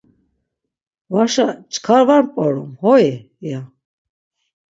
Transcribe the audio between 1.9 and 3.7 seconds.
var mp̌orom hoi? ya.